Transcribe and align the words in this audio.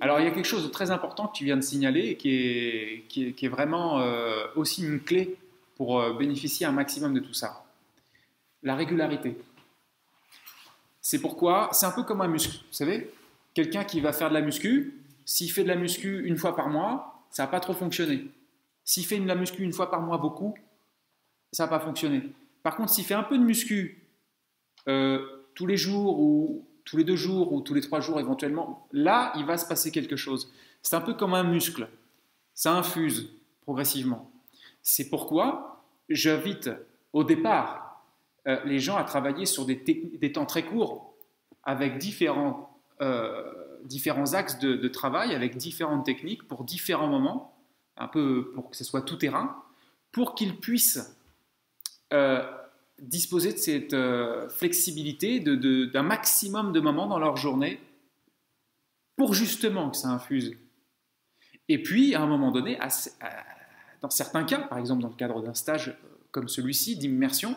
Alors 0.00 0.20
il 0.20 0.24
y 0.24 0.28
a 0.28 0.30
quelque 0.30 0.46
chose 0.46 0.64
de 0.64 0.68
très 0.68 0.90
important 0.90 1.28
que 1.28 1.36
tu 1.36 1.44
viens 1.44 1.56
de 1.56 1.62
signaler 1.62 2.16
qui 2.16 3.04
est, 3.16 3.48
vraiment 3.48 4.00
euh, 4.00 4.46
aussi 4.56 4.84
une 4.84 5.00
clé 5.00 5.36
pour 5.76 6.00
euh, 6.00 6.14
bénéficier 6.14 6.66
un 6.66 6.72
maximum 6.72 7.14
de 7.14 7.20
tout 7.20 7.34
ça. 7.34 7.64
La 8.62 8.74
régularité. 8.74 9.36
C'est 11.00 11.20
pourquoi, 11.20 11.68
c'est 11.72 11.86
un 11.86 11.90
peu 11.90 12.02
comme 12.02 12.22
un 12.22 12.28
muscle, 12.28 12.56
vous 12.56 12.72
savez 12.72 13.10
Quelqu'un 13.52 13.84
qui 13.84 14.00
va 14.00 14.12
faire 14.12 14.30
de 14.30 14.34
la 14.34 14.40
muscu, 14.40 15.00
s'il 15.24 15.50
fait 15.50 15.62
de 15.62 15.68
la 15.68 15.76
muscu 15.76 16.26
une 16.26 16.36
fois 16.36 16.56
par 16.56 16.68
mois, 16.68 17.24
ça 17.30 17.44
va 17.44 17.50
pas 17.50 17.60
trop 17.60 17.74
fonctionner. 17.74 18.26
S'il 18.84 19.06
fait 19.06 19.18
de 19.18 19.26
la 19.26 19.34
muscu 19.34 19.62
une 19.62 19.72
fois 19.72 19.90
par 19.90 20.00
mois 20.00 20.18
beaucoup, 20.18 20.54
ça 21.52 21.66
va 21.66 21.78
pas 21.78 21.84
fonctionner. 21.84 22.22
Par 22.62 22.74
contre, 22.76 22.90
s'il 22.90 23.04
fait 23.04 23.14
un 23.14 23.22
peu 23.22 23.38
de 23.38 23.44
muscu 23.44 24.02
euh, 24.88 25.24
tous 25.54 25.66
les 25.66 25.76
jours 25.76 26.18
ou 26.18 26.66
tous 26.84 26.96
les 26.96 27.04
deux 27.04 27.16
jours 27.16 27.52
ou 27.52 27.60
tous 27.60 27.74
les 27.74 27.80
trois 27.80 28.00
jours 28.00 28.20
éventuellement, 28.20 28.86
là, 28.92 29.32
il 29.36 29.44
va 29.44 29.56
se 29.56 29.66
passer 29.66 29.90
quelque 29.90 30.16
chose. 30.16 30.52
C'est 30.82 30.96
un 30.96 31.00
peu 31.00 31.14
comme 31.14 31.34
un 31.34 31.44
muscle. 31.44 31.88
Ça 32.54 32.72
infuse 32.72 33.30
progressivement. 33.62 34.30
C'est 34.82 35.08
pourquoi 35.08 35.84
j'invite 36.08 36.70
au 37.12 37.24
départ 37.24 38.04
euh, 38.46 38.60
les 38.64 38.78
gens 38.78 38.96
à 38.96 39.04
travailler 39.04 39.46
sur 39.46 39.64
des, 39.64 40.32
temps 40.32 40.44
très 40.44 40.64
courts 40.64 41.14
avec 41.62 41.96
différents, 41.96 42.78
euh, 43.00 43.42
différents 43.84 44.34
axes 44.34 44.58
de, 44.58 44.88
travail, 44.88 45.34
avec 45.34 45.56
différentes 45.56 46.04
techniques 46.04 46.46
pour 46.46 46.64
différents 46.64 47.08
moments, 47.08 47.56
un 47.96 48.08
peu 48.08 48.52
pour 48.54 48.70
que 48.70 48.76
ce 48.76 48.84
soit 48.84 49.00
tout 49.00 49.16
terrain, 49.16 49.62
pour 50.12 50.34
qu'ils 50.34 50.60
puissent 50.60 51.16
euh, 52.12 52.46
disposer 53.00 53.52
de 53.52 53.58
cette 53.58 53.94
euh, 53.94 54.48
flexibilité 54.48 55.40
d'un 55.40 56.02
maximum 56.02 56.72
de 56.72 56.80
moments 56.80 57.06
dans 57.06 57.18
leur 57.18 57.36
journée 57.36 57.80
pour 59.16 59.34
justement 59.34 59.90
que 59.90 59.96
ça 59.96 60.08
infuse. 60.08 60.56
Et 61.68 61.82
puis, 61.82 62.14
à 62.14 62.22
un 62.22 62.26
moment 62.26 62.50
donné, 62.50 62.78
dans 64.00 64.10
certains 64.10 64.44
cas, 64.44 64.58
par 64.58 64.78
exemple 64.78 65.02
dans 65.02 65.08
le 65.08 65.14
cadre 65.14 65.42
d'un 65.42 65.54
stage 65.54 65.88
euh, 65.88 65.94
comme 66.30 66.48
celui-ci 66.48 66.96
d'immersion, 66.96 67.56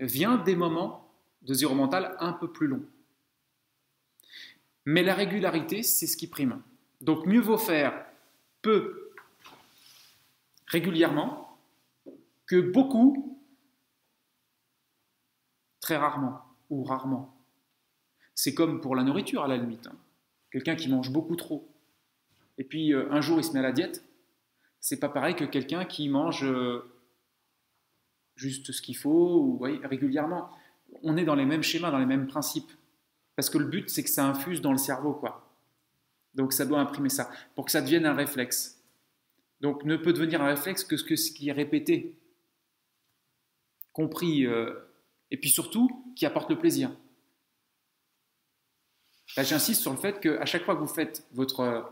vient 0.00 0.36
des 0.36 0.56
moments 0.56 1.08
de 1.42 1.54
zéro 1.54 1.74
mental 1.74 2.16
un 2.20 2.32
peu 2.32 2.50
plus 2.50 2.66
longs. 2.66 2.84
Mais 4.86 5.02
la 5.02 5.14
régularité, 5.14 5.82
c'est 5.82 6.06
ce 6.06 6.16
qui 6.16 6.26
prime. 6.26 6.60
Donc 7.00 7.26
mieux 7.26 7.40
vaut 7.40 7.58
faire 7.58 8.06
peu 8.62 9.10
régulièrement 10.66 11.58
que 12.46 12.60
beaucoup 12.60 13.38
Très 15.84 15.98
rarement 15.98 16.40
ou 16.70 16.82
rarement. 16.82 17.36
C'est 18.34 18.54
comme 18.54 18.80
pour 18.80 18.96
la 18.96 19.02
nourriture 19.02 19.44
à 19.44 19.48
la 19.48 19.58
limite. 19.58 19.86
Hein. 19.86 19.96
Quelqu'un 20.50 20.76
qui 20.76 20.88
mange 20.88 21.10
beaucoup 21.10 21.36
trop. 21.36 21.68
Et 22.56 22.64
puis 22.64 22.94
euh, 22.94 23.12
un 23.12 23.20
jour 23.20 23.38
il 23.38 23.44
se 23.44 23.52
met 23.52 23.58
à 23.58 23.64
la 23.64 23.72
diète. 23.72 24.02
C'est 24.80 24.98
pas 24.98 25.10
pareil 25.10 25.36
que 25.36 25.44
quelqu'un 25.44 25.84
qui 25.84 26.08
mange 26.08 26.42
euh, 26.42 26.90
juste 28.34 28.72
ce 28.72 28.80
qu'il 28.80 28.96
faut 28.96 29.42
ou 29.42 29.58
régulièrement. 29.58 30.48
On 31.02 31.18
est 31.18 31.26
dans 31.26 31.34
les 31.34 31.44
mêmes 31.44 31.62
schémas, 31.62 31.90
dans 31.90 31.98
les 31.98 32.06
mêmes 32.06 32.28
principes. 32.28 32.72
Parce 33.36 33.50
que 33.50 33.58
le 33.58 33.66
but 33.66 33.90
c'est 33.90 34.04
que 34.04 34.10
ça 34.10 34.26
infuse 34.26 34.62
dans 34.62 34.72
le 34.72 34.78
cerveau 34.78 35.12
quoi. 35.12 35.54
Donc 36.34 36.54
ça 36.54 36.64
doit 36.64 36.80
imprimer 36.80 37.10
ça 37.10 37.30
pour 37.54 37.66
que 37.66 37.70
ça 37.70 37.82
devienne 37.82 38.06
un 38.06 38.14
réflexe. 38.14 38.82
Donc 39.60 39.84
ne 39.84 39.98
peut 39.98 40.14
devenir 40.14 40.40
un 40.40 40.46
réflexe 40.46 40.82
que 40.82 40.96
ce, 40.96 41.30
qui 41.30 41.50
est 41.50 41.52
répété, 41.52 42.16
compris. 43.92 44.46
Euh, 44.46 44.80
et 45.30 45.36
puis 45.36 45.50
surtout 45.50 46.12
qui 46.16 46.26
apporte 46.26 46.50
le 46.50 46.58
plaisir. 46.58 46.90
Là, 49.36 49.42
j'insiste 49.42 49.82
sur 49.82 49.90
le 49.90 49.98
fait 49.98 50.20
qu'à 50.20 50.44
chaque 50.44 50.64
fois 50.64 50.76
que 50.76 50.80
vous 50.80 50.86
faites 50.86 51.26
votre 51.32 51.60
euh, 51.60 51.82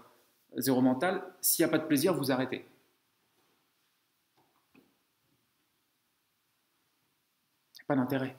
zéro 0.56 0.80
mental, 0.80 1.24
s'il 1.40 1.64
n'y 1.64 1.68
a 1.68 1.72
pas 1.72 1.78
de 1.78 1.86
plaisir, 1.86 2.14
vous 2.14 2.30
arrêtez. 2.30 2.64
Pas 7.88 7.96
d'intérêt. 7.96 8.36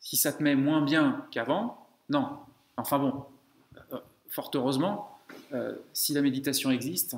Si 0.00 0.16
ça 0.16 0.32
te 0.32 0.42
met 0.42 0.56
moins 0.56 0.82
bien 0.82 1.26
qu'avant, 1.30 1.88
non. 2.08 2.40
Enfin 2.76 2.98
bon, 2.98 3.26
euh, 3.92 4.00
fort 4.28 4.50
heureusement, 4.54 5.20
euh, 5.52 5.76
si 5.92 6.12
la 6.14 6.22
méditation 6.22 6.70
existe 6.70 7.16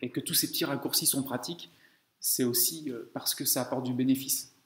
et 0.00 0.10
que 0.10 0.20
tous 0.20 0.34
ces 0.34 0.48
petits 0.48 0.64
raccourcis 0.64 1.06
sont 1.06 1.22
pratiques, 1.22 1.70
c'est 2.20 2.44
aussi 2.44 2.92
parce 3.14 3.36
que 3.36 3.44
ça 3.44 3.62
apporte 3.62 3.84
du 3.84 3.94
bénéfice. 3.94 4.57